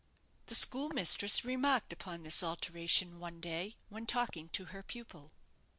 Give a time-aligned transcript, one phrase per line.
[0.47, 5.33] The schoolmistress remarked upon this alteration one day, when talking to her pupil.